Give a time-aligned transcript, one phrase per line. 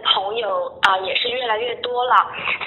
[0.00, 2.14] 朋友啊也是越来越多了，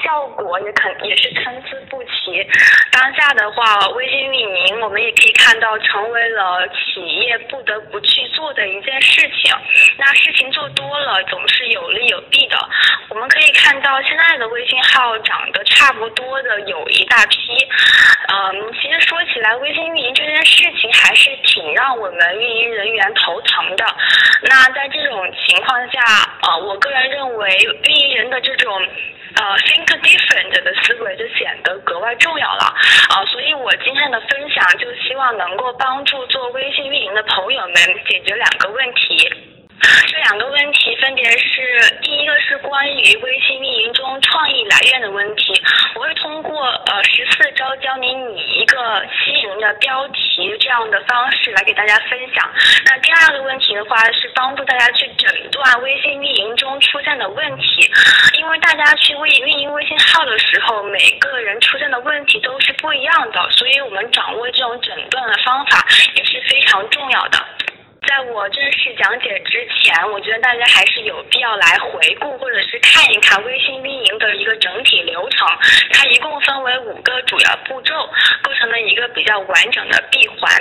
[0.03, 2.45] 效果也肯也是参差不齐。
[2.91, 9.55] 当下的话，微信运营我们也可以看到成为了企业不得不去做的一件事情。
[9.97, 12.57] 那事情做多了，总是有利有弊的。
[13.09, 17.37] 我们可以看到现在的微信号涨得差不多的有一大批。
[18.27, 23.85] 嗯，其实说起来，微信运营这件事情还是挺让我们运营人员头疼的。
[24.43, 26.01] 那在这种情况下，
[26.41, 28.73] 呃，我个人认为运营人的这种
[29.35, 32.63] 呃 think different 的思维就显得格外重要了
[33.09, 37.75] 啊，所以我今天的分享就希望能够帮助做微信运营的朋友们
[38.09, 39.29] 解决两个问题。
[40.07, 45.53] 这两个问题分别是，第一个是关于微信运营中创意来源的问题，
[45.95, 52.49] 我会通过呃十四招教你拟一个吸引人的标题这样的方式来给大家分享。
[52.85, 57.89] 那第二个问题的话是帮助大家去诊断微信运营中出现的问题，
[58.39, 67.39] 因为大家去微运营微信号的时候，每个人出现的问题都是不一样的，所以我们掌握这种诊断的方法也是非常重要的。
[68.11, 75.47] 在我正式讲解之前，我觉得大家还是有必要来回顾或者是看一看微信运营的一个整体流程。
[75.93, 77.95] 它一共分为五个主要步骤，
[78.43, 80.51] 构成了一个比较完整的闭环。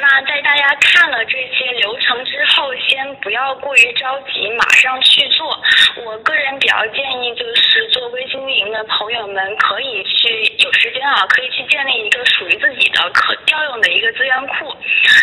[0.00, 5.58] 那在大家看了这些流程之后，先不要过于着急，马上去做。
[6.04, 14.74] 我个人比较建议，就是做微信运营的朋友们，可以去有时间啊，可以去建立一个属于自己的可调用的一个资源库。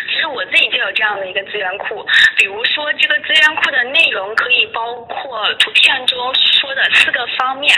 [0.09, 2.06] 其实我自己就有这样的一个资源库，
[2.36, 7.74] 比如说这个资源库的内容可以包括图片中说的四个方面。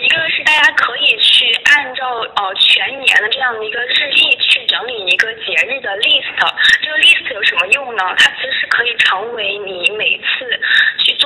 [0.00, 6.34] 一个是大家可以去按照呃全年的这样的一个日历去整理一个节日的 list，
[6.82, 8.02] 这个 list 有什么用呢？
[8.16, 10.60] 它其实是可以成为你每次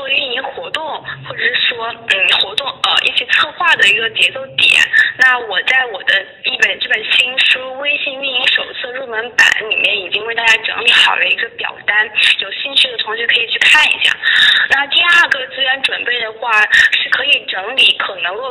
[0.08, 0.84] 运营活动，
[1.28, 4.82] 或者是说嗯活动呃一些策划的一个节奏点。
[5.18, 12.06] 那我在我的一本这本新书《微信运营手册入门版》里面已经为大家整理好了一个表单，
[12.40, 14.12] 有兴趣的同学可以去看一下。
[14.70, 16.60] 那第二个资源准备的话，
[16.92, 18.16] 是可以整理可。
[18.16, 18.42] 能够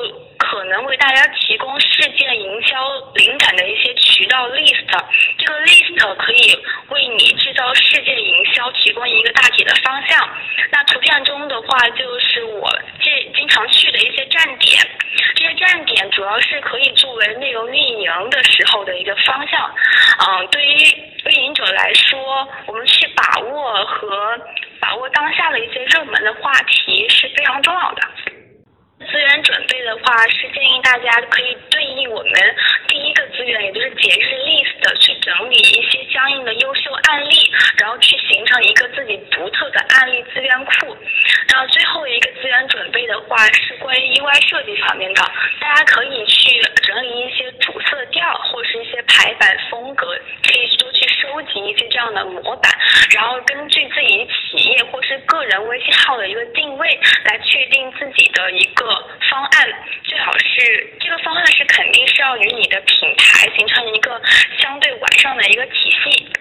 [0.45, 2.77] 可能为大家提供事件营销
[3.15, 4.85] 灵感的一些渠道 list，
[5.39, 6.55] 这个 list 可以
[6.89, 10.29] 为你制造事件营销提供一个大体的方向。
[10.71, 12.69] 那图片中的话，就是我
[12.99, 14.87] 这经常去的一些站点，
[15.35, 19.73] 这些站点主要是可以作为内容运营的时候的一个方向。
[20.27, 20.77] 嗯，对于
[21.25, 24.39] 运营者来说，我们去把握和
[24.79, 28.01] 把握当下的一些热门的话题是非常重要的。
[29.11, 32.33] 资源准备的话，是建议大家可以对应我们
[32.87, 40.97] 第一个资源，也就是节日 list，去整理一些相应的优秀案例，然后去形成一个自己独特的案例资源库。
[41.49, 45.21] 然后最后一个资源准备的话，是关于 UI 设计方面的，
[45.59, 50.07] 大家可以去整理一些主色调或是一些排版风格，
[50.43, 52.71] 可以多去收集一些这样的模板，
[53.11, 54.27] 然后根据自己
[54.83, 58.85] 或是个人微信号的一个定位，来确定自己的一个。
[59.29, 59.67] 方案
[60.03, 64.21] 最好是这个方案是肯定是要与你的品牌形成一个
[64.59, 66.31] 相对完善的一个体系。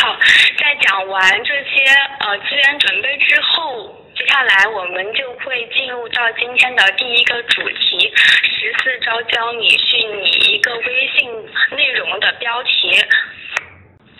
[0.00, 0.16] 好，
[0.56, 1.84] 在讲完这些
[2.20, 8.12] 呃资源准备之后，接下来我们就会进入到今天的第一个主题：
[8.44, 11.28] 十四招教你去拟一个微信
[11.76, 12.92] 内容的标题。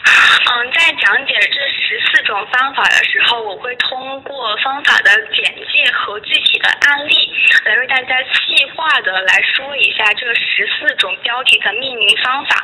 [0.02, 7.32] 嗯，在讲解这十四种方法的时候，我会通过方法的简介和具体的案例，
[7.64, 12.56] 来为大家细化的来说一下这十四种标题的命名方法。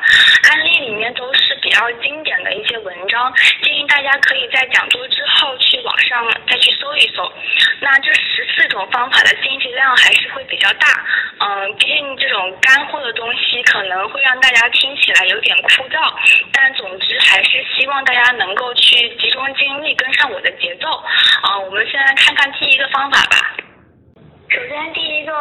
[0.51, 3.33] 案例里面都是比较经典的一些文章，
[3.63, 7.31] 建议大家可以在讲座之后去网上再去搜一搜。
[7.81, 11.05] 那这十四种方法的信息量还是会比较大，
[11.39, 16.13] 嗯，毕竟这种干货的东西可能会让大家听起来有点枯燥，
[16.53, 17.17] 但总之。
[17.29, 20.89] 还是希望大家能够去集中精力跟上我的节奏
[21.43, 21.59] 啊！
[21.59, 23.57] 我们先来看看第一个方法吧。
[24.49, 25.33] 首先，第一个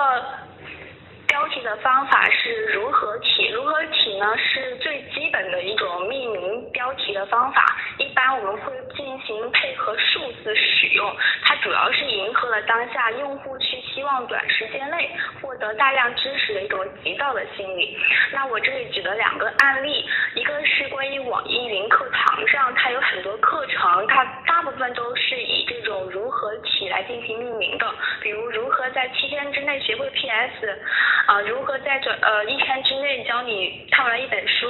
[1.27, 3.47] 标题的方法是如何体。
[3.49, 4.33] 如何体呢？
[4.37, 7.77] 是最基本的一种命名标题的方法。
[7.99, 13.75] 一般我们会进行配合数字使用，它主要是迎合了当下用户去。
[14.05, 15.09] 望短时间内
[15.41, 17.97] 获得大量知识的一种急躁的心理。
[18.31, 20.05] 那我这里举的两个案例，
[20.35, 30.79] 一个是关于网易云课堂上，它有很多课程，它大部分都是以这种如何体来进行命名的，比如如何在七天之内学会 PS，
[31.27, 34.67] 啊，如何在这呃一天之内教你看完一本书。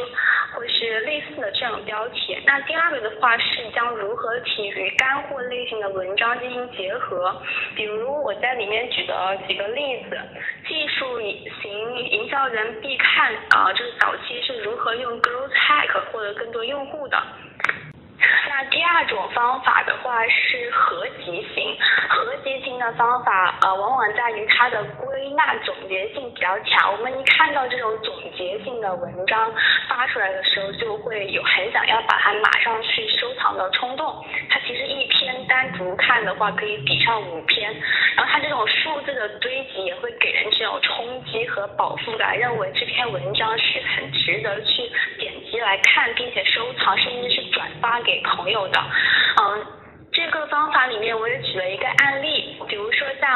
[0.56, 2.42] 或是类似的这样标题。
[2.46, 7.36] 那第二个的话是将如何体与干货类型的文章进行结合，
[7.76, 9.14] 比如我在里面举的
[9.48, 10.20] 举个例子，
[10.68, 11.20] 技术
[11.62, 17.18] 型营销人必看啊，就是早期是如何用 growth hack 获得更多用户的。
[18.56, 26.90] 那第二种方法的话是合集型，合集型的方法呃往往在于它的归纳总结性比较强。
[26.94, 29.52] 我们一看到这种总结性的文章
[29.90, 34.24] 发出来的时候，就会有很想要把它马上去收藏的冲动。
[34.50, 37.70] 它其实一篇单独看的话可以比上五篇，
[38.16, 48.16] 然后它这种数字的堆积也会给人这种冲击和饱腹感，认为这篇文章是很值得去点击来看，并且收藏，甚至是转发给。
[48.24, 48.80] 朋没有的，
[49.42, 49.66] 嗯，
[50.14, 53.28] 这个方法里面我也举了一个案例，比如说像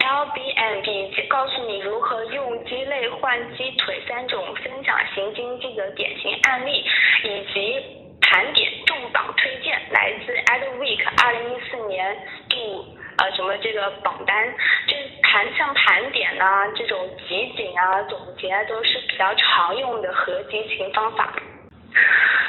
[0.00, 6.84] L B M B，告诉你如何用鸡肋换鸡腿三种分享型经济的典型案例，
[7.22, 7.80] 以及
[8.20, 12.16] 盘点重磅推荐来自 Adweek 二零一四年
[12.48, 12.84] 度
[13.18, 14.52] 呃什么这个榜单，
[14.88, 21.32] 这盘像盘点呐这种集锦啊总结都是比较常用的合集型方法。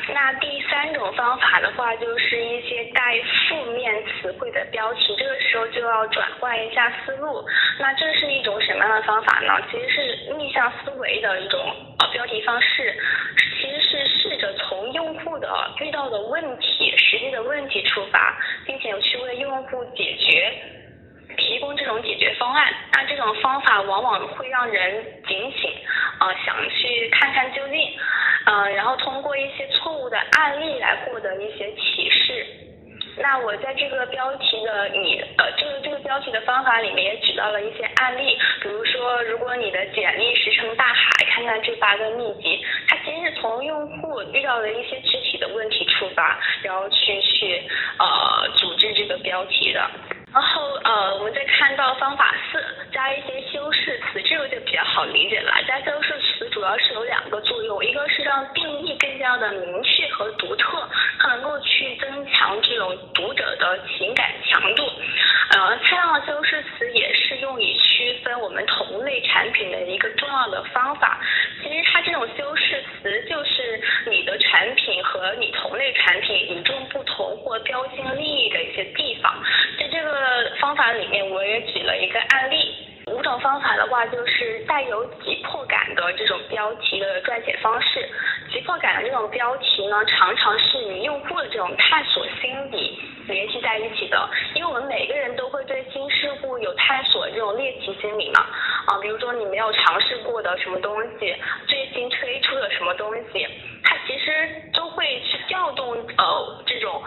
[0.09, 7.45] 那第三种方法的话，就是一些带负面词汇的标题，这个时候就要转换一下思路。
[7.79, 9.53] 那这是一种什么样的方法呢？
[9.69, 11.59] 其实是逆向思维的一种
[11.99, 12.93] 呃标题方式，
[13.61, 15.47] 其实是试着从用户的
[15.79, 20.51] 遇到的问题、实际的问题出发，并且去为用户解决，
[21.37, 22.73] 提供这种解决方案。
[22.91, 25.71] 那这种方法往往会让人警醒，
[26.19, 27.77] 呃，想去看看究竟。
[28.45, 32.45] 嗯，然后通过一些错误的案例来获得一些启示。
[33.17, 47.61] 那我在这个标题的你呃，这个这个标题的方法里面也举到了一些案例，比如说，如果你的简历石沉大海，看看这八个秘籍，它其实是从用户遇到的一些具体的问题出发，然后去去
[47.99, 49.85] 呃组织这个标题的。
[50.33, 55.51] 然后呃，我们再看到方法四，加一些修饰词，这个就比较好理解了。
[55.67, 56.30] 加修饰词
[56.61, 60.87] 主要是有两个作用，一个是让定义更加的明确和独特，
[61.17, 64.83] 它能够去增强这种读者的情感强度。
[65.55, 71.19] 呃，恰当的修饰词也是用以区分我们同类产品的一个重要的方法。
[71.63, 79.33] 其实它这种修饰词就是你的产品和你同类产品与众不同或标新立异的一些地方。
[79.79, 82.87] 在这个方法里面，我也举了一个案例。
[83.11, 88.07] 五种方法的话，就是带有紧迫感的这种标题的撰写方式。
[88.51, 94.29] 紧迫感的这种标题呢，常常是与用户的这种探索心理联系在一起的。
[94.55, 98.41] 因为我们每个人都会对新事物有探索这种猎奇心理嘛。
[98.87, 101.35] 啊，比如说你没有尝试过的什么东西，
[101.67, 103.47] 最新推出的什么东西，
[104.07, 107.01] 其实都会去调动呃这种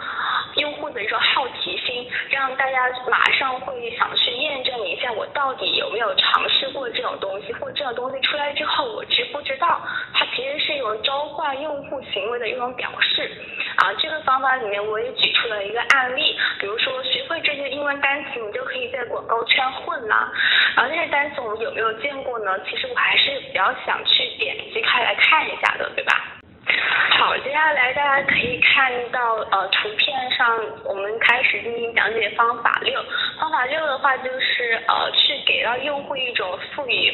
[0.55, 9.81] 用户的一种好奇心，让大家马上会想去验证一下我到底有没有尝试过这种东西，或者这种东西出来之后我知不知道。
[10.13, 13.29] 它其实是一种召唤用户行为的一种表示。
[13.75, 20.31] 啊，这个方法里面我也举出了一个案例，比如说学会这些英文单词，你就可以在广告圈混啦。
[20.77, 22.57] 啊，这些单词我们有没有见过呢？
[22.69, 26.23] 其实我还是比较想去点击开来看一下的，对吧？
[27.17, 32.99] 好，接下来大家可以看到，呃，图片上我们开始进行讲解方法六。
[33.39, 37.13] 方法六的话，就是呃，去给到用户一种赋予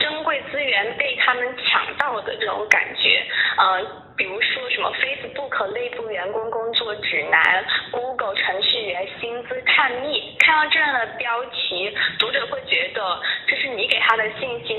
[0.00, 3.22] 珍贵资源被他们抢到的这种感觉，
[3.56, 4.04] 呃。
[4.18, 14.77] 比如说什么 Facebook 内部员工工作指南，Google 程序员薪资探秘，看到这样的标题，读者会觉得这是你给他的信息，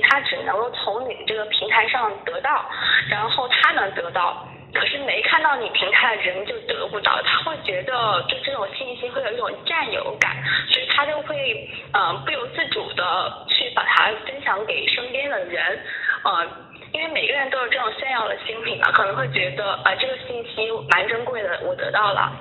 [1.70, 2.66] 平台上得到，
[3.12, 10.36] 然后他能得到，可是没看到你平台的人就得不到，他会觉得对这种信息会有一种占有感，
[10.68, 15.80] 所以他就会嗯不由自主的去把它分享给身边的人，
[16.24, 16.48] 呃。
[16.92, 22.32] 因为每个人都有这种炫耀的心理嘛，可能会觉得啊这个信息蛮珍贵的，我得到了。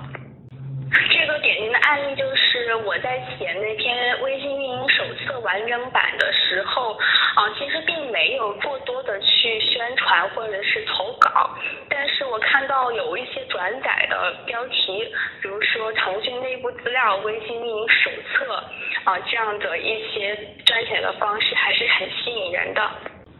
[1.11, 6.93] 这个典型的案例就是我在写那篇微信运营手册完整版的时候，
[7.35, 11.51] 啊其实并没有过多的去宣传或者是投稿，
[11.91, 15.05] 但是我看到有一些转载的标题，
[15.43, 18.65] 比如说腾讯内部资料微信运营手册。
[19.05, 22.91] 啊这样的一些赚钱的方式还是很吸引人的。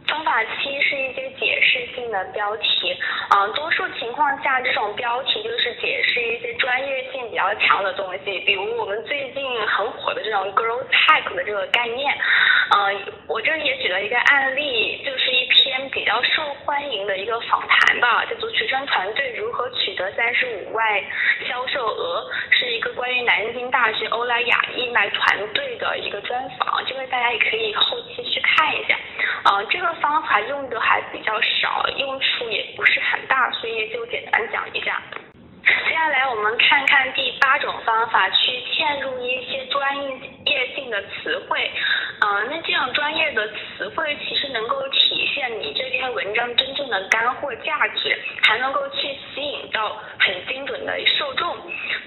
[0.09, 2.97] 方法七是一些解释性的标题，
[3.29, 12.13] 啊，多数情况下这种标题就是解释一些专业性比较强的东西，比如我们最近很火的这种 growth hack 的这个概念，
[12.75, 21.03] 嗯，我这里也举了一个案例，就是一篇比较受欢迎的一个访谈吧，叫做学生团队如何取得三十五万
[21.47, 28.98] 销售额，是一个关于南京大学欧莱雅义卖团队的一个专访，这个大家也可以后期去看一下，
[29.43, 29.89] 嗯，这个。
[29.99, 35.01] 方法用的还比较少，用处也不是很大，所以就简单讲一下。
[35.69, 39.95] 接下来我们看看第八种方法，去嵌入一些专
[40.45, 41.71] 业性的词汇。
[42.21, 51.55] 嗯，那这样专业的词汇其实能够体现你这篇文章真正的干货价值，还能够去吸引到很精准的受众。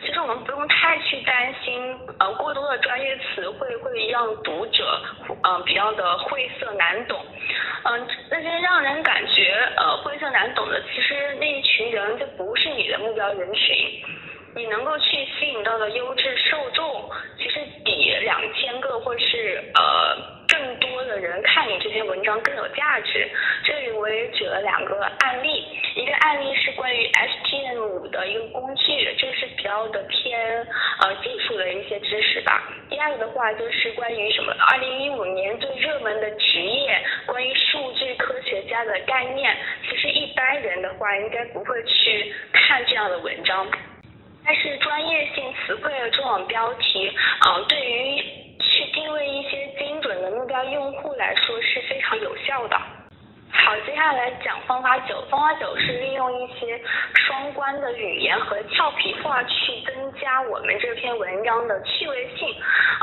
[0.04, 5.00] 其实我们不用太去担心，呃，过多的专业词汇会让读者，
[5.45, 7.25] 嗯，比较的晦涩难懂。
[7.84, 13.76] 嗯，那些让人感觉呃晦涩难懂的，其实那一群人就不是你的目标人群。
[14.54, 20.14] 你能够去吸引到的优质受众，其实比两千个或是呃
[20.46, 23.26] 更多的人看你这篇文章更有价值。
[23.64, 25.64] 这里我也举了两个案例，
[25.96, 30.38] 一个案例是关于 STM 五的一个工具，这个是比较的偏
[31.00, 32.62] 呃技术的一些知识吧。
[32.90, 37.54] 第二个的话就是关于什么二零一五年最热门的职业，关于
[38.69, 39.57] 家的概念。
[39.88, 43.66] 其实一般人的话应该不会去看这样的文章。
[44.45, 47.09] 但是专业性词汇的这种标题，
[47.40, 48.21] 啊，对于
[48.59, 52.76] 去定位一些精准的目标用户来说是非常有效的。
[53.54, 55.21] 好，接下来讲方法九。
[55.30, 56.80] 方法九是利用一些
[57.14, 62.49] 双关的语言和俏皮话去增加我们这篇文章的趣味性。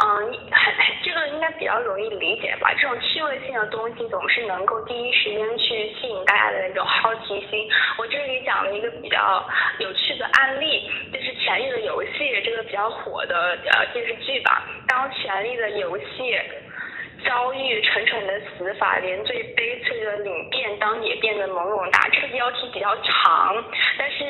[0.01, 2.73] 嗯，很这个应该比较容易理解吧？
[2.73, 7.69] 这种趣味性的东西总是能够第一时间去吸引大家的那种好奇心。
[7.97, 12.09] 我这里讲了一个比较有趣的案例，就是《权力的游戏》
[12.43, 14.63] 这个比较火的呃电视剧吧。
[14.87, 16.33] 当《权力的游戏》。
[17.25, 22.07] 遭遇蠢蠢的死法，连最悲催的领便当也变得朦胧大。
[22.09, 23.63] 这个标题比较长，
[23.97, 24.23] 但是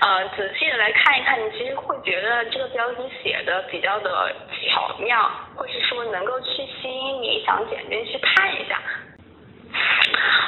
[0.00, 8.80] 呃仔细的来看一看，你其实会觉得这个标题写的比较的巧妙，或是说能够去吸引你想点进去看一下。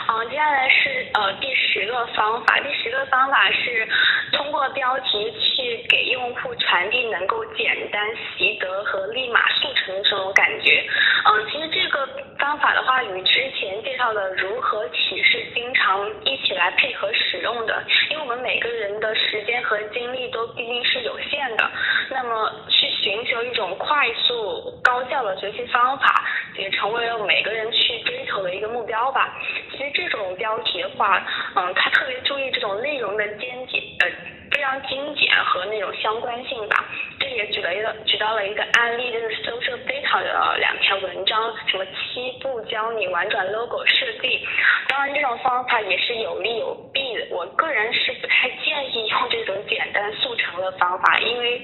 [0.07, 3.89] 嗯，接下来是呃第十个方法，第十个方法是
[4.33, 8.01] 通过标题去给用户传递能够简单
[8.37, 10.85] 习得和立马速成这种感觉。
[11.25, 12.07] 嗯，其实这个
[12.39, 21.04] 方法的话，与之前介绍的如何启是经常一起来配合使用的，因为我们每个人的时间和精力都毕竟是，
[23.05, 26.25] 寻求一种快速高效的学习方法，
[26.57, 29.29] 也成为了每个人去追求的一个目标吧。
[29.71, 31.23] 其实这种标题的话，
[31.55, 34.09] 嗯，它特别注意这种内容的精简，呃，
[34.51, 36.74] 非常精简和那种相关性吧。
[37.25, 44.47] 这也举了一个举到了一个案例，就是 social data 的两篇文章，什么七步教你玩转 logo 设计。
[44.89, 47.27] 当然，这种方法也是有利有弊的。
[47.31, 51.63] 我个人是不太建议用这种简单速成的方法，因为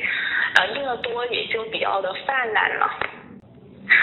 [0.54, 2.86] 呃用的多也就比较的泛滥了。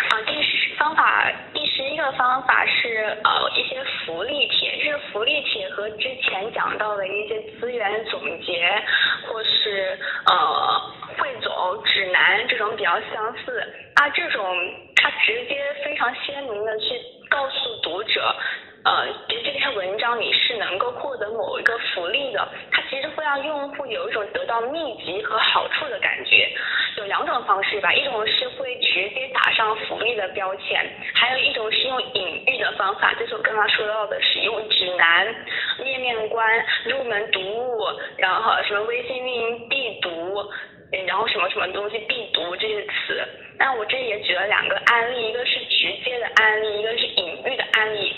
[0.09, 8.69] 啊，第十方法第十一个方法是呃一些福利帖，这个福利帖和之前讲到的一些资源总结
[9.25, 13.59] 或是呃汇总指南这种比较相似
[13.95, 14.43] 啊，这种
[14.95, 18.35] 它直接非常鲜明的去告诉读者。
[18.85, 26.49] 呃，这篇文章你是能够获得某一个福利的，它其实会让用户有一种得到秘籍和好处的感觉。
[26.95, 35.35] 有两种方式吧，一种是会直接打上福利的标签，还有一种是用隐喻的方法，就是我刚刚说到的使用指南、
[35.83, 37.83] 页面观、入门读物，
[38.17, 40.49] 然后什么微信运营必读，
[41.05, 43.27] 然后什么什么东西必读这些词。
[43.59, 48.13] 那我这也举了两个案例，一个是直接的案例，一个是隐喻的案例。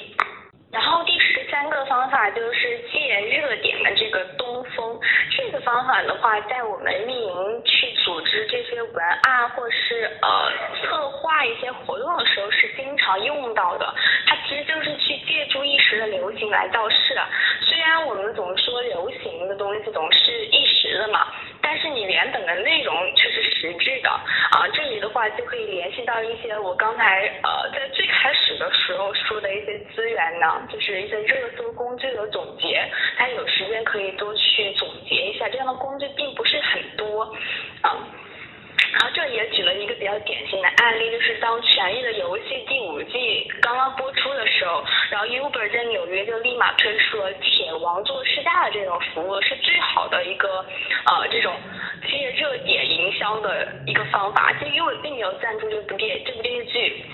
[0.71, 4.99] 然后第十三个方法就是借热点的这个东风，
[5.35, 13.91] 这个方法的话，在我们运营去组织这些文案或是呃策划一些活动的时候是经常用到的。
[14.27, 17.17] 它其实就是去借助一时的流行来造势。
[17.61, 21.33] 虽然我们总说流行的东西总是一时的嘛。
[21.69, 32.83] 但是你原本的内容却是实质的啊，这里的话就可以联系到一些我刚才呃在最开始的时候说的一些资源呢，就是一些热搜工具的总结，
[33.19, 37.21] 大家有时间可以多去总结一下，这样的工具并不是很多
[37.83, 37.95] 啊。
[39.00, 50.50] 然后这也举了一个比较典型的案例，就是当《权力的游戏》第五季刚刚播出的时候，然后 Uber 在纽约就立马推出了铁王座试驾的这种服务，是最好的一个
[51.06, 51.56] 呃这种
[52.12, 54.51] 借热点营销的一个方法。
[54.60, 57.06] 其实 Uber 并没有赞助这部电这部电视剧。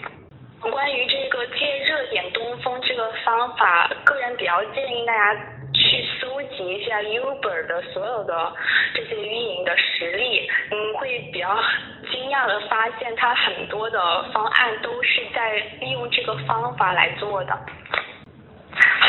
[0.62, 5.40] 关于这个借热点东风这个方法，个人比较建议大家
[5.86, 8.54] 去搜集一下 Uber 的所有的
[8.94, 11.56] 这些运营的实力，嗯，会比较
[12.12, 14.00] 惊讶的发现，它很多的
[14.34, 17.58] 方案都是在利用这个方法来做的。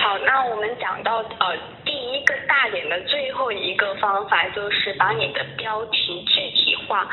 [0.02, 7.08] 好，那我们讲到呃第一个大点的最后一个方法，就是把你的标题具体化。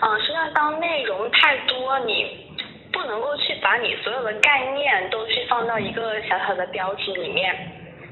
[0.00, 2.48] 嗯，实际上当内容太多，你
[2.92, 7.54] 不能够去把你所有的概念都去放到一个小小的标题里面，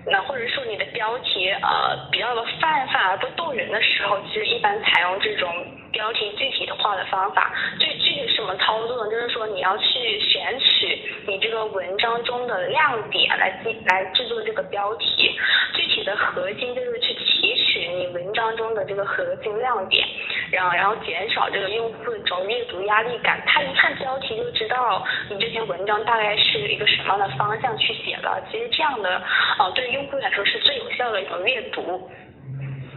[0.09, 5.49] 那或者说你的标题呃比较的泛泛而不动人的时候，其实一般采用这种
[5.93, 7.53] 标题具体的化的方法。
[7.79, 9.11] 最具体什么操作呢？
[9.11, 15.39] 就是说你要去选取你这个文章中的亮点来制来制作这个标题，
[15.75, 19.96] 具体的核心就是去提取你文章中的这个核心亮点。
[20.51, 23.43] 然后，然后减少这个用户的这种阅读压力感。
[23.47, 28.43] 他一看标题就知道你这篇文章大概是一个什么样的方向去写了。
[28.51, 29.23] 其实这样的，
[29.59, 32.11] 呃，对用户来说是最有效的一种阅读。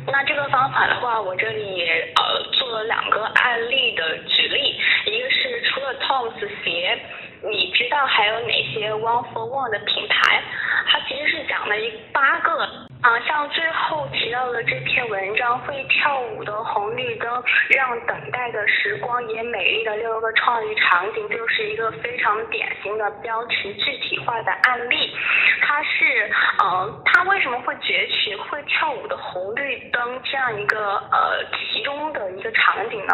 [0.08, 4.80] 那这个方法的话，我这里也呃做了两个案例的举例。
[5.06, 6.98] 一个是除了 Tom's 鞋，
[7.44, 10.42] 你知道还有哪些 One for One 的品牌？
[10.88, 12.89] 它其实是讲了一八个。
[13.02, 25.16] 啊，像最后提到的这篇文章，会跳舞的红绿灯，让等待的时光也美丽的六个创意场景，就是一个非常典型的标题具体化的案例。
[25.62, 26.30] 它是，
[26.60, 33.14] 呃，它为什么会攫取会跳舞的红绿灯这样一个呃其中的一个场景呢？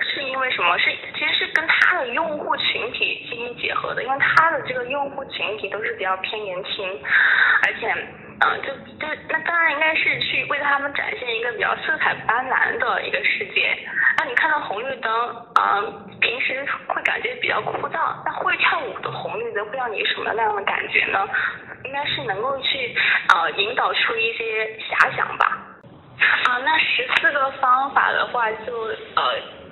[0.00, 0.78] 是因为什么？
[0.78, 6.98] 是其实是跟它的用户群体进行结合的，因为它的这个用户群体都是比较偏年轻，
[7.66, 7.94] 而且。
[8.40, 8.68] 嗯，就
[9.00, 13.76] 就那当然应该是去为他们展现一个比较色彩斑斓的一个世界。
[14.16, 15.12] 那你看到红绿灯，
[15.60, 21.26] 嗯，平时会感觉比较枯燥，那会跳舞的红绿灯会让你什么那样的感觉呢？
[21.84, 22.94] 应该是能够去
[23.28, 25.58] 呃引导出一些遐想吧。
[26.44, 28.72] 啊，那十四个方法的话，就
[29.16, 29.22] 呃。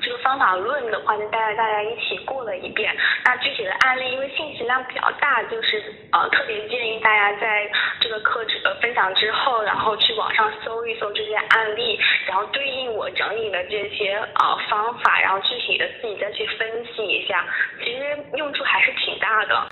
[0.06, 2.94] 这个方法论的话，就带着大家一起过了一遍。
[3.24, 17.44] 那具体的案例，因为信息量比较大，就是呃特别建议大家在这个课程呃分享之后，然后去网上搜一搜这些案例，然后对应我整理的这些呃方法，然后具体的自己再去分析一下，
[17.82, 19.68] 其实用处还是挺大的。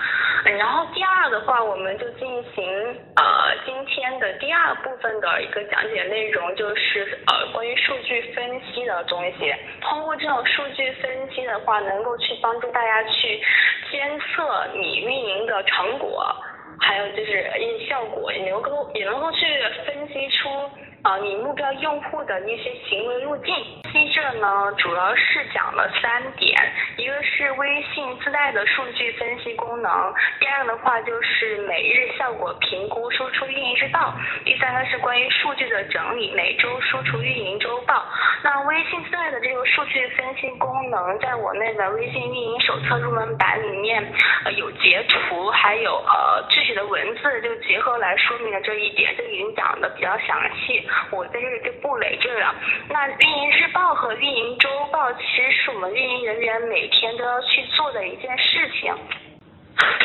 [0.47, 2.67] 然后第二的话，我们就进行
[3.15, 10.13] 呃今天的第二部分的一个讲解内容，就是呃关于数据分析的东西，通过。
[10.25, 13.39] 这种数据分析的话，能够去帮助大家去
[13.93, 16.35] 监测你运营的成果，
[16.81, 19.47] 还有就是一些效果，也能够也能够去
[19.85, 20.49] 分析出。
[21.05, 23.55] 啊，你目标用户的一些行为路径，
[23.93, 26.59] 这呢主要是讲了三点，
[26.97, 34.15] 一个是微信自带的数据分析功能，第二个的话就是每日效果评估，输出运营之道，
[34.47, 37.54] 第三个是关于数据的整理，每周输出运营
[38.43, 44.05] 那微信自带的这个数据分析功能，在我那个微信运营手册入门版里面，
[44.45, 50.87] 呃有截图，还有呃具体的文字，就结合来说明了这一点，就已经讲的比较详细。
[51.11, 52.55] 我在这里就不累赘了。
[52.91, 58.95] 那运营日报和运营周报其实是我们运营人员每天都要去做的一件事情，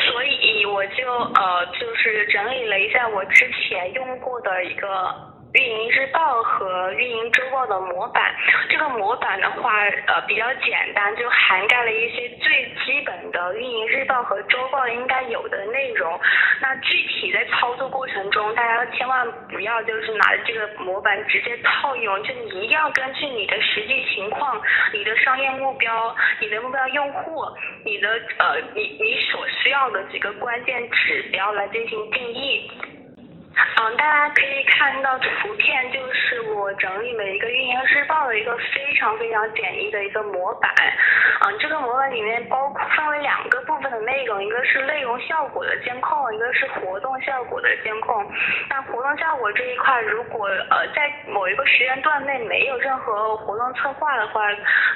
[0.06, 5.29] 所以我就呃就是整理了一下我之前用过的一个。
[5.52, 8.32] 运营日报和运营周报的模板，
[8.68, 16.18] 这个模板的话，呃，比较简单，就涵盖了一些最基本的运营日报和周报应该有的内容。
[16.60, 24.60] 那具体在操作过程中，大家千万不要就是拿着这个模板直接套用，就你一定要根据你的实际情况、
[24.92, 27.44] 你的商业目标、你的目标用户、
[27.84, 28.08] 你的
[28.38, 32.70] 呃你你所需要的几个关键指标来进行定义。
[33.52, 40.72] 嗯，大家可以看到图片，就是我整理了一个运营日报的一个非常非常简易的一个模板。
[41.44, 48.26] 嗯，这个模板里面包括分为两个部分的内容，一个是内容效果的监控，一个是活动效果的监控。
[48.70, 54.40] 那活动效果这一块，如果呃在某一个时间段内没有任何活动策划的话，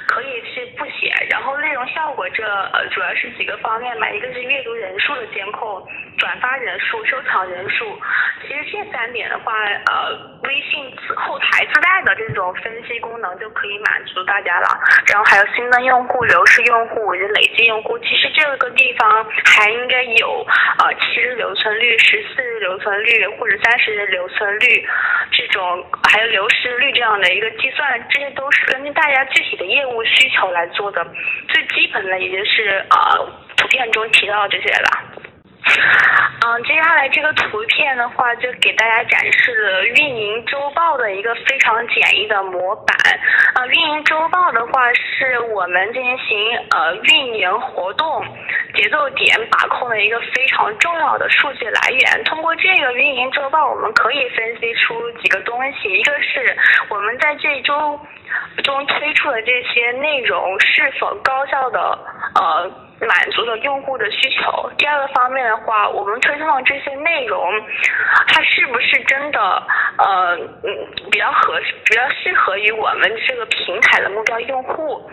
[0.07, 1.13] 可以去不写。
[1.29, 5.87] 然后内容效果这呃主要是几个方面吧，一个是阅读人数的监控。
[6.17, 7.85] 转发人数、收藏人数。
[8.41, 9.51] 其实这三点的话，
[9.85, 14.67] 呃，微信后台自带的这种分析功能就可以满足大家了。
[15.07, 20.45] 然后还有新增用户、流失用户以及累计用户，其实这个地方还应该有
[20.79, 24.87] 呃七日留存率、十四日留存率或者三十日留存率
[25.31, 31.05] 这种，还有流失率这样的一个计算，这些都是根据大家具体的业务需求来做的。
[31.49, 33.25] 最基本的也就是呃
[33.57, 35.24] 图片中提到这些了。
[36.45, 42.95] 嗯，接下来这个图片的话，就给大家展示了运营周报的一个非常简易的模板。
[43.55, 48.23] 啊，运营周报的话，是我们进行呃运营活动
[48.75, 52.23] 节奏点把控的一个非常重要的数据来源。
[52.25, 56.55] 通过这个运营周报，我们可以分析出几个东西，一个是
[56.89, 57.99] 我们在这周
[58.63, 61.79] 中推出的这些内容是否高效的
[62.35, 62.84] 呃。
[63.01, 64.69] 满足了用户的需求。
[64.77, 67.41] 第二个方面的话，我们推送的这些内容，
[68.27, 69.39] 它是不是真的
[69.97, 70.69] 呃嗯
[71.11, 75.09] 比较合适、比较适合于我们这个平台的目标用户？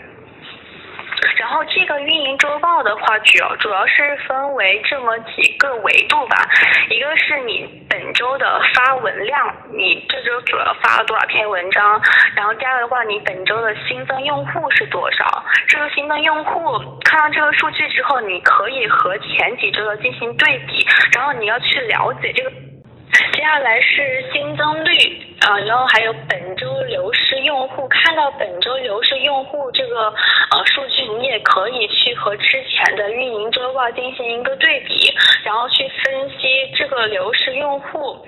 [1.36, 6.48] 然后这个运营周报的话，主要主要是分为这么几个维度吧。
[6.88, 12.00] 一个是你本周的发文量，你这周主要发了多少篇文章？
[12.34, 15.44] 然后第二个的话，你本周的新增用户是多少？
[15.68, 22.50] 这个新增用户看到这个数据之后，你可以和前几周的进行对比，然后你要去了解这个。
[23.34, 24.96] 接下来是新增率
[25.40, 27.86] 啊，然后还有本周流失用户。
[27.88, 30.08] 看到本周流失用户这个
[30.50, 35.12] 呃数据，你也可以去和之前的运营周报进行一个对比，
[35.44, 38.26] 然后去分析这个流失用户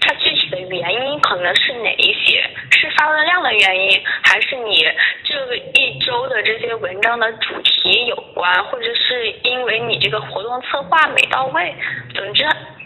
[0.00, 2.42] 它具体的原因可能是哪一些？
[2.70, 4.86] 是发文量的原因，还是你
[5.24, 11.74] 这个一周的这些文章的主题有关，或者是因为你这个活动策划没到位？
[12.14, 12.44] 总之。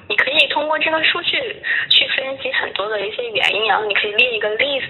[0.09, 1.38] 你可以通过这个数据
[1.88, 4.83] 去分析很多的一些原因，然后你可以列一个 list。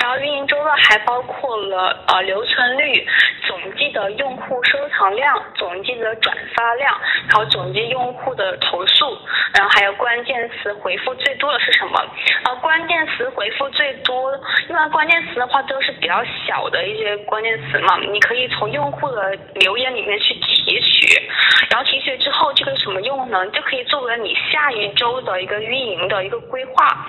[0.00, 3.06] 然后运营周报还包括了呃留存率、
[3.46, 6.94] 总计的用户收藏量、总计的转发量，
[7.30, 9.18] 还有总计用户的投诉，
[9.54, 12.00] 然后还有关键词回复最多的是什么？
[12.44, 14.32] 呃，关键词回复最多，
[14.68, 21.22] 因为关键词的话都是比较小的一些关键词嘛，你可以从用户的留言里面去提取，
[21.70, 23.46] 然后提取之后这个什么用呢？
[23.50, 27.06] 就可以作为你下一周的一个运营的一个规划。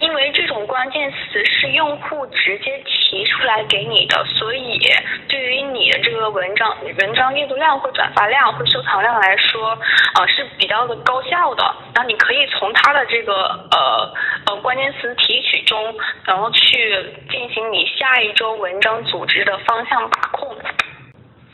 [0.00, 4.80] 因为这种关键词是用户直接提出来给你的，所以
[5.28, 9.78] 对于你的这个文章文章阅读量或转发量或收藏量来说，
[10.14, 11.62] 呃是比较的高效的。
[11.94, 13.32] 然后你可以从它的这个
[13.70, 14.12] 呃
[14.46, 20.56] 呃关键词提取中，然后去进行你下一周文章组织的方向把控。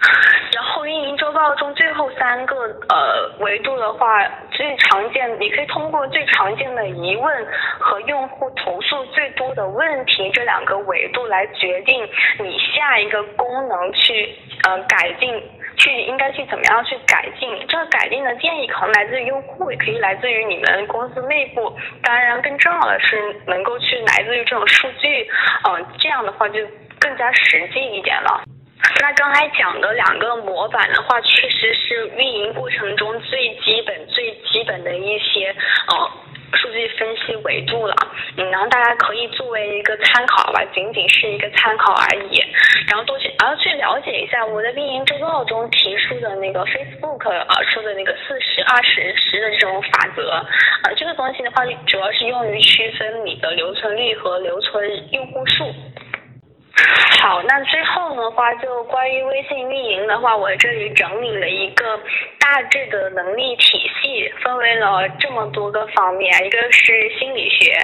[0.55, 2.57] 然后运营周报中最后三个
[2.88, 7.47] 呃维度的话，最常见，你可以通过最常见的疑问
[7.79, 15.42] 和用户投诉最多的问题这两个维度来决定你下一个功能去呃改进，
[15.77, 17.49] 去应该去怎么样去改进。
[17.69, 21.77] 这个改进的建议可能来自于用户，也可以来自于你们公司内部。
[22.03, 25.29] 当然，更重要的是能够去来自于这种数据，
[25.69, 26.61] 嗯，这样的话就
[26.99, 28.42] 更加实际一点了。
[29.01, 35.55] 那刚才讲的两个模板的话，确实是运营过程中最基本、最基本的一些
[35.89, 36.11] 呃
[36.55, 37.95] 数据分析维度了。
[38.37, 42.43] 嗯，然后大家可以作为一个参考吧，仅仅是一个参考而已。
[42.89, 50.31] 然后多去，然后去了解一下我的运营周报中提出的那个 Facebook 啊说的那个四十二十十的这种法则。
[50.31, 55.65] 啊，这个东西的话，主要是用于区分你的留存率和留存用户数。
[57.23, 61.99] 好，那最后的话，就关于微信运营的话，我这里整理了一个
[62.39, 67.77] 大致的能力体系，分为了这么多个方面，一个是心理学。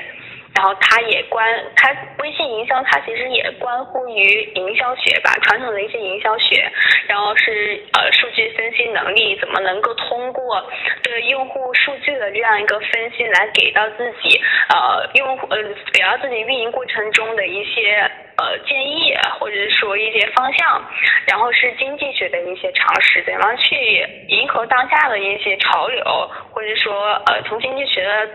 [0.55, 6.71] 然后它也关，它微信营销它其实也关乎于营销学吧，传统的一些营销学。
[7.09, 10.63] 然后是呃数据分析能力，怎么能够通过
[11.03, 15.57] 对用户数据的这样一个分析来给到自己呃用户呃
[15.93, 17.99] 给到自己运营过程中的一些
[18.37, 20.85] 呃建议，或者说一些方向。
[21.27, 26.05] 然后是经济学的一些常识，怎样去迎合当下的一些潮流，
[26.53, 28.29] 或者说呃从经济学的。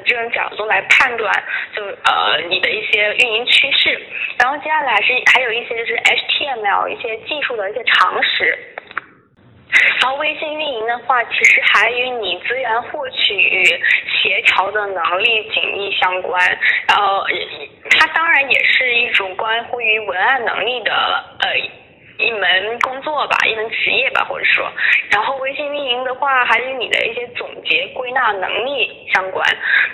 [0.00, 1.32] 这种角度来判断，
[1.74, 4.00] 就呃你的一些运营趋势，
[4.38, 8.58] 然后接下来是还有一些就是 HTML 一些技术的一些常识，
[10.00, 13.64] 然后微信运营的话，其实还与你资源获取与
[14.22, 16.40] 协调的能力紧密相关，
[16.88, 17.24] 然后
[17.90, 20.92] 它当然也是一种关乎于文案能力的
[21.40, 21.81] 呃。
[22.22, 24.70] 一门工作吧，一门职业吧，或者说，
[25.10, 29.46] 然后微信运营的话，还与你的一些总结归纳能力相关。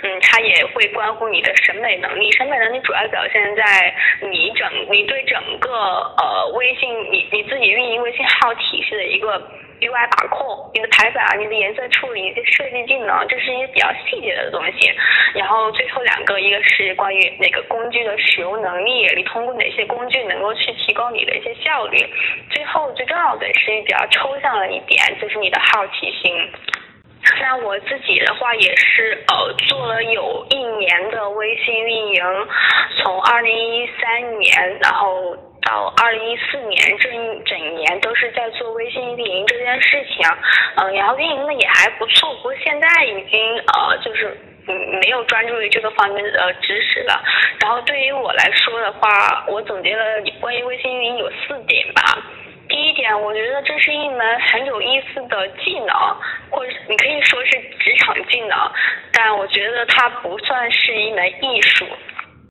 [0.02, 5.70] 嗯，它也会关乎你的审美能力，审美能力主要表现在你整你对整个
[6.18, 9.42] 呃微信你你自己运营微信号体系的一个。
[9.80, 14.90] UI 把控，你的排版，你的颜色处理，一些设计技能，这是一些比较细节的东西。
[15.36, 21.96] 然后最后两个，一个是关于那个工具的使用能力，你通过哪些工具能够去提高你的一些效率。
[22.50, 26.32] 最后最重要的是比较抽象的一点，就是你的好奇心。
[27.40, 32.22] 那我自己的话也是呃做了有一年的微信运营，
[33.02, 35.36] 从二零一三年，然后。
[35.60, 40.24] 到二零一四年这一整年都是在做微信运营这件事情，
[40.76, 44.34] 嗯，然后运营的也还不错，不过现在已经呃就是
[44.68, 47.22] 没有专注于这个方面的知识了。
[47.60, 50.04] 然后对于我来说的话，我总结了
[50.40, 52.18] 关于微信运营有四点吧。
[52.68, 55.96] 第一点，我觉得这是一门很有意思的技能，
[56.50, 58.58] 或者你可以说是职场技能，
[59.12, 61.86] 但我觉得它不算是一门艺术。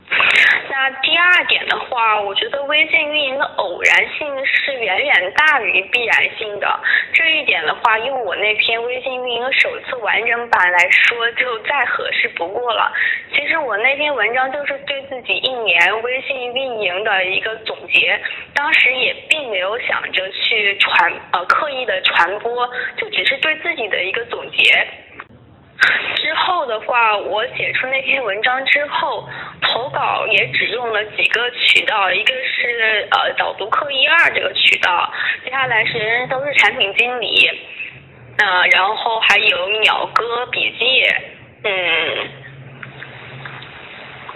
[0.10, 6.80] 那第二点的话，我觉得微信运营的偶然性是远远大于必然性的。
[7.14, 12.92] 这一点的话，用我那篇微信运营首次完整版来说，就再合适不过了。
[13.34, 18.20] 其实我那篇文章就是对自己一年微信运营的一个总结，
[18.54, 24.88] 当时也并没有想着去传呃刻意的传播，就只是对自己的一个总结。
[26.18, 29.30] 之后的话，我写出那篇文章之后，
[29.62, 35.12] 投稿也只用了几个渠道，一个是呃导读课一二这个渠道，
[35.46, 37.48] 接下来是人人都是产品经理，
[38.40, 41.06] 呃，然后还有鸟哥笔记，
[41.64, 42.28] 嗯，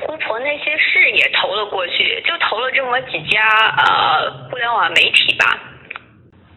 [0.07, 3.41] 巫婆那些事也投了过去，就投了这么几家
[3.77, 5.59] 呃互联网媒体吧。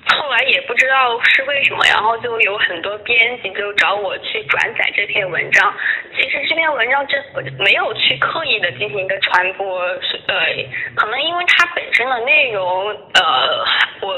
[0.07, 5.75] 后来也不知道是为什么，然后就有很多编辑就找我去转载这篇文章。
[6.15, 7.23] 其实这篇文章真
[7.59, 9.81] 没有去刻意的进行一个传播，
[10.27, 10.47] 呃，
[10.95, 13.65] 可能因为它本身的内容，呃，
[14.03, 14.15] 我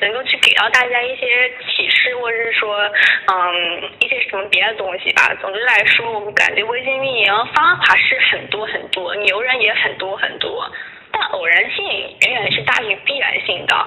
[0.00, 2.76] 能够去给到大家一些启示，或者是说，
[3.26, 5.34] 嗯，一些什么别的东西吧。
[5.40, 10.70] 总之来说，我们感觉微信运营方法是很多很多，牛人也很多很多，
[11.10, 11.84] 但偶然性
[12.20, 13.86] 远远是大于必然性的。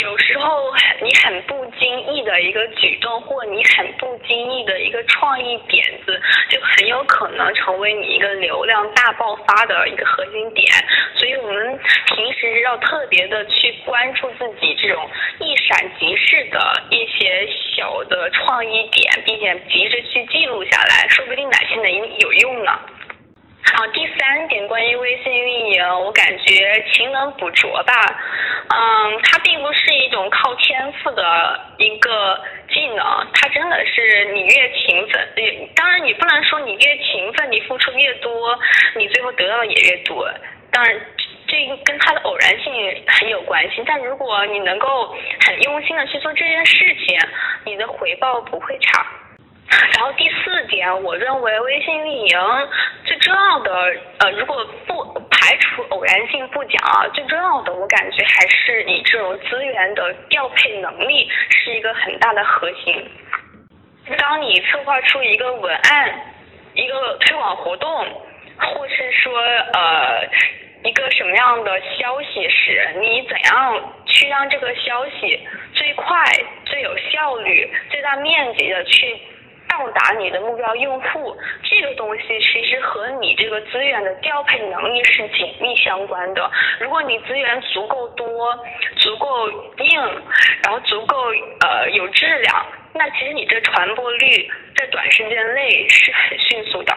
[0.00, 6.20] 有时候你很不经意的一个举动，或你很不经意的一个创意点子，
[6.50, 10.66] 就很有可能成为你一个流量大爆发的一个核心点。
[11.14, 11.78] 所以我们
[12.14, 15.08] 平时要特别的去关注自己这种
[15.40, 22.72] 一闪即逝的一些小的创意点，并且及时去记录下来，说不定哪天能有用呢。
[23.76, 27.92] 好，第三点关于微信运营，我感觉勤能补拙吧。
[28.70, 35.28] 嗯，它并不是一种靠天赋的一个技能，它真的是你越勤奋，
[35.74, 38.58] 当然你不能说你越勤奋，你付出越多，
[38.96, 40.26] 你最后得到的也越多。
[40.72, 40.98] 当然，
[41.46, 42.72] 这跟它的偶然性
[43.06, 43.82] 很有关系。
[43.86, 47.18] 但如果你能够很用心的去做这件事情，
[47.66, 49.06] 你的回报不会差。
[49.68, 52.38] 然后第四点，我认为微信运营
[53.04, 53.72] 最重要的，
[54.20, 63.10] 呃，如果不排除偶然性不讲啊，最重要的我感觉还是你这种资源的调配能力是一个很大的核心。
[64.18, 66.20] 当你策划出一个文案、
[66.74, 67.90] 一个推广活动，
[68.58, 70.24] 或是说呃
[70.84, 75.40] 一个什么样的消息时，你怎样去让这个消息
[75.74, 76.22] 最快、
[76.66, 79.18] 最有效率、最大面积的去。
[79.76, 86.50] 到达你的目标用户，这个东西其实和你这个资源的调配能力是紧密相关的。
[86.80, 88.58] 如果你资源足够多、
[88.96, 90.00] 足够硬，
[90.64, 91.28] 然后足够
[91.60, 96.96] 呃有质量，那其实你这传播率在短时间内是很迅速的。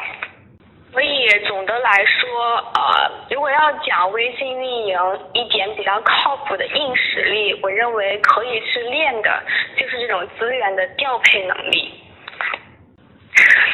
[0.94, 4.98] 所以总的来说，呃，如果要讲微信运营
[5.34, 9.44] 一点比较靠谱的硬实力，我认为可以去练的
[9.78, 11.94] 就是这种资源的调配能力。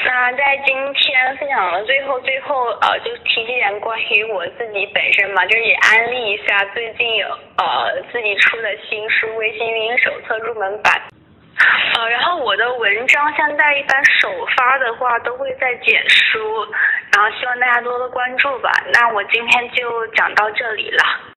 [0.05, 10.93] 那在今天分享的最后，最后呃，就提几点关于我自己本身嘛，就是也安利一下最近有呃自己出的新书《微信运营手册入门版》。
[11.97, 16.39] 呃，然后我的文章现在一般首发的话都会在简书，
[17.13, 18.71] 然后希望大家多多关注吧。
[18.93, 21.03] 那我今天就讲到这里了。